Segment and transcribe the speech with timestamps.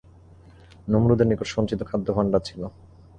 [0.87, 2.61] নমরূদের নিকট সঞ্চিত খাদ্য ভাণ্ডার ছিল।